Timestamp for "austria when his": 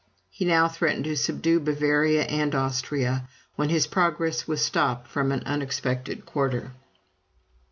2.55-3.85